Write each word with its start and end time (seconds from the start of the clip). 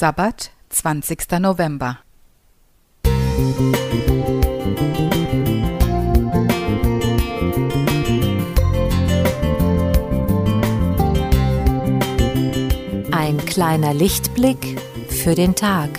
Sabbat, 0.00 0.52
20. 0.70 1.40
November. 1.40 1.98
Ein 13.10 13.38
kleiner 13.44 13.92
Lichtblick 13.92 14.80
für 15.08 15.34
den 15.34 15.56
Tag. 15.56 15.90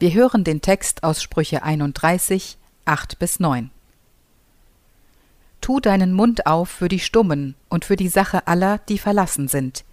Wir 0.00 0.12
hören 0.12 0.42
den 0.42 0.60
Text 0.60 1.04
aus 1.04 1.22
Sprüche 1.22 1.62
31, 1.62 2.58
8 2.84 3.18
bis 3.20 3.38
9. 3.38 3.70
Tu 5.60 5.78
deinen 5.78 6.12
Mund 6.12 6.46
auf 6.46 6.68
für 6.68 6.88
die 6.88 6.98
Stummen 6.98 7.54
und 7.68 7.84
für 7.84 7.94
die 7.94 8.08
Sache 8.08 8.48
aller, 8.48 8.78
die 8.88 8.98
verlassen 8.98 9.46
sind. 9.46 9.84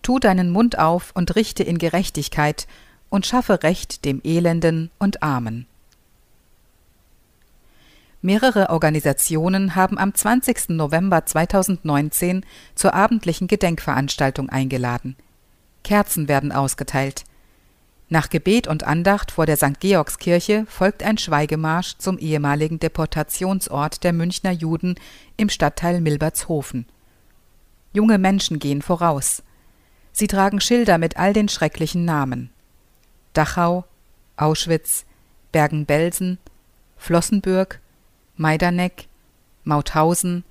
Tu 0.00 0.18
deinen 0.18 0.50
Mund 0.50 0.78
auf 0.78 1.12
und 1.14 1.36
richte 1.36 1.62
in 1.62 1.76
Gerechtigkeit 1.76 2.66
und 3.10 3.26
schaffe 3.26 3.62
Recht 3.62 4.06
dem 4.06 4.22
Elenden 4.24 4.90
und 4.98 5.22
Armen. 5.22 5.66
Mehrere 8.22 8.70
Organisationen 8.70 9.74
haben 9.74 9.98
am 9.98 10.14
20. 10.14 10.70
November 10.70 11.26
2019 11.26 12.46
zur 12.74 12.94
abendlichen 12.94 13.46
Gedenkveranstaltung 13.46 14.48
eingeladen. 14.48 15.16
Kerzen 15.84 16.28
werden 16.28 16.50
ausgeteilt. 16.50 17.24
Nach 18.12 18.28
Gebet 18.28 18.66
und 18.66 18.84
Andacht 18.84 19.30
vor 19.30 19.46
der 19.46 19.56
St. 19.56 19.80
Georgskirche 19.80 20.66
folgt 20.68 21.02
ein 21.02 21.16
Schweigemarsch 21.16 21.96
zum 21.96 22.18
ehemaligen 22.18 22.78
Deportationsort 22.78 24.04
der 24.04 24.12
Münchner 24.12 24.50
Juden 24.50 24.96
im 25.38 25.48
Stadtteil 25.48 26.02
Milbertshofen. 26.02 26.84
Junge 27.94 28.18
Menschen 28.18 28.58
gehen 28.58 28.82
voraus. 28.82 29.42
Sie 30.12 30.26
tragen 30.26 30.60
Schilder 30.60 30.98
mit 30.98 31.16
all 31.16 31.32
den 31.32 31.48
schrecklichen 31.48 32.04
Namen. 32.04 32.50
Dachau, 33.32 33.86
Auschwitz, 34.36 35.06
Bergen-Belsen, 35.52 36.36
Flossenbürg, 36.98 37.80
Majdanek, 38.36 39.08
Mauthausen, 39.64 40.44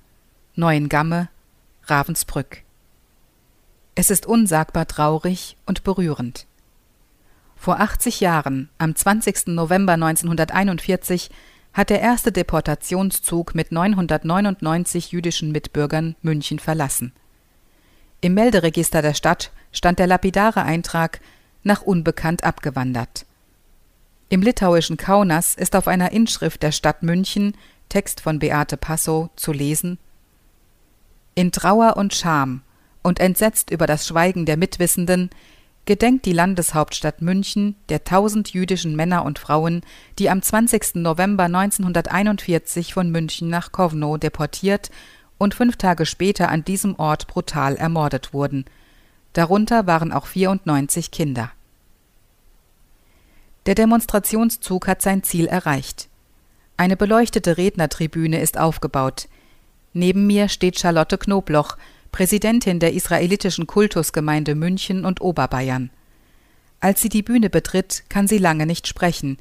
Neuengamme, 0.56 1.28
Ravensbrück. 1.84 2.64
Es 3.94 4.10
ist 4.10 4.26
unsagbar 4.26 4.88
traurig 4.88 5.56
und 5.64 5.84
berührend. 5.84 6.48
Vor 7.62 7.78
80 7.78 8.18
Jahren, 8.18 8.70
am 8.78 8.96
20. 8.96 9.46
November 9.54 9.92
1941, 9.92 11.30
hat 11.72 11.90
der 11.90 12.00
erste 12.00 12.32
Deportationszug 12.32 13.54
mit 13.54 13.70
999 13.70 15.12
jüdischen 15.12 15.52
Mitbürgern 15.52 16.16
München 16.22 16.58
verlassen. 16.58 17.12
Im 18.20 18.34
Melderegister 18.34 19.00
der 19.00 19.14
Stadt 19.14 19.52
stand 19.70 20.00
der 20.00 20.08
lapidare 20.08 20.64
Eintrag 20.64 21.20
nach 21.62 21.82
unbekannt 21.82 22.42
abgewandert. 22.42 23.26
Im 24.28 24.42
litauischen 24.42 24.96
Kaunas 24.96 25.54
ist 25.54 25.76
auf 25.76 25.86
einer 25.86 26.10
Inschrift 26.10 26.64
der 26.64 26.72
Stadt 26.72 27.04
München, 27.04 27.56
Text 27.88 28.22
von 28.22 28.40
Beate 28.40 28.76
Passow, 28.76 29.30
zu 29.36 29.52
lesen 29.52 30.00
In 31.36 31.52
Trauer 31.52 31.96
und 31.96 32.12
Scham 32.12 32.62
und 33.04 33.20
entsetzt 33.20 33.70
über 33.70 33.86
das 33.86 34.04
Schweigen 34.04 34.46
der 34.46 34.56
Mitwissenden 34.56 35.30
gedenkt 35.84 36.26
die 36.26 36.32
Landeshauptstadt 36.32 37.22
München 37.22 37.76
der 37.88 38.04
tausend 38.04 38.50
jüdischen 38.52 38.94
Männer 38.94 39.24
und 39.24 39.38
Frauen, 39.38 39.82
die 40.18 40.30
am 40.30 40.42
20. 40.42 40.96
November 40.96 41.44
1941 41.44 42.94
von 42.94 43.10
München 43.10 43.48
nach 43.48 43.72
Kowno 43.72 44.16
deportiert 44.16 44.90
und 45.38 45.54
fünf 45.54 45.76
Tage 45.76 46.06
später 46.06 46.48
an 46.48 46.64
diesem 46.64 46.98
Ort 46.98 47.26
brutal 47.26 47.76
ermordet 47.76 48.32
wurden. 48.32 48.64
Darunter 49.32 49.86
waren 49.86 50.12
auch 50.12 50.26
94 50.26 51.10
Kinder. 51.10 51.50
Der 53.66 53.74
Demonstrationszug 53.74 54.86
hat 54.86 55.02
sein 55.02 55.22
Ziel 55.22 55.46
erreicht. 55.46 56.08
Eine 56.76 56.96
beleuchtete 56.96 57.56
Rednertribüne 57.56 58.40
ist 58.40 58.58
aufgebaut. 58.58 59.28
Neben 59.92 60.26
mir 60.26 60.48
steht 60.48 60.78
Charlotte 60.78 61.18
Knobloch, 61.18 61.76
Präsidentin 62.12 62.78
der 62.78 62.92
israelitischen 62.92 63.66
Kultusgemeinde 63.66 64.54
München 64.54 65.06
und 65.06 65.22
Oberbayern. 65.22 65.90
Als 66.78 67.00
sie 67.00 67.08
die 67.08 67.22
Bühne 67.22 67.48
betritt, 67.48 68.04
kann 68.10 68.28
sie 68.28 68.36
lange 68.36 68.66
nicht 68.66 68.86
sprechen. 68.86 69.38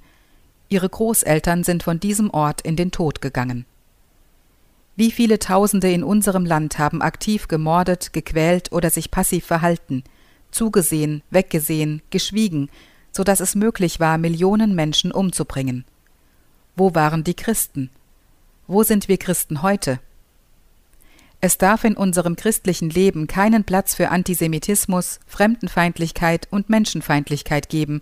Ihre 0.69 0.87
Großeltern 0.87 1.65
sind 1.65 1.83
von 1.83 1.99
diesem 1.99 2.29
Ort 2.29 2.61
in 2.61 2.77
den 2.77 2.91
Tod 2.91 3.21
gegangen. 3.21 3.65
Wie 4.95 5.11
viele 5.11 5.37
Tausende 5.37 5.91
in 5.91 6.03
unserem 6.03 6.45
Land 6.45 6.79
haben 6.79 7.01
aktiv 7.01 7.49
gemordet, 7.49 8.13
gequält 8.13 8.71
oder 8.71 8.89
sich 8.89 9.11
passiv 9.11 9.45
verhalten, 9.45 10.03
zugesehen, 10.51 11.23
weggesehen, 11.29 12.01
geschwiegen, 12.09 12.69
so 13.11 13.25
dass 13.25 13.41
es 13.41 13.53
möglich 13.53 13.99
war, 13.99 14.17
Millionen 14.17 14.75
Menschen 14.75 15.11
umzubringen. 15.11 15.83
Wo 16.77 16.95
waren 16.95 17.25
die 17.25 17.33
Christen? 17.33 17.89
Wo 18.67 18.83
sind 18.83 19.09
wir 19.09 19.17
Christen 19.17 19.61
heute? 19.61 19.99
Es 21.44 21.57
darf 21.57 21.84
in 21.84 21.97
unserem 21.97 22.35
christlichen 22.35 22.91
Leben 22.91 23.25
keinen 23.25 23.63
Platz 23.63 23.96
für 23.96 24.09
Antisemitismus, 24.09 25.19
Fremdenfeindlichkeit 25.25 26.47
und 26.52 26.69
Menschenfeindlichkeit 26.69 27.68
geben, 27.68 28.02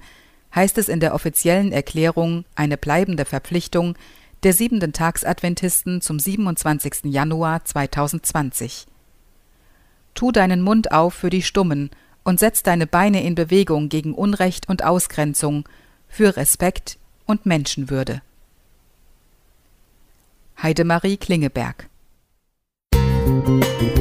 heißt 0.54 0.78
es 0.78 0.90
in 0.90 1.00
der 1.00 1.16
offiziellen 1.16 1.72
Erklärung 1.72 2.44
eine 2.56 2.78
bleibende 2.78 3.24
Verpflichtung 3.24 3.96
der 4.44 4.52
siebenten 4.52 4.92
Tagsadventisten 4.92 6.02
zum 6.02 6.20
27. 6.20 7.06
Januar 7.06 7.64
2020. 7.64 8.88
Tu 10.16 10.32
deinen 10.34 10.62
Mund 10.62 10.92
auf 10.92 11.14
für 11.14 11.30
die 11.30 11.42
Stummen 11.42 11.92
und 12.26 12.42
setz 12.42 12.62
deine 12.62 12.88
Beine 12.88 13.24
in 13.24 13.36
Bewegung 13.36 13.88
gegen 13.88 14.14
Unrecht 14.14 14.68
und 14.68 14.84
Ausgrenzung, 14.84 15.68
für 16.10 16.36
Respekt 16.36 16.98
und 17.26 17.46
Menschenwürde. 17.46 18.22
Heidemarie 20.62 21.18
Klingeberg 21.18 21.90
Música 23.30 23.99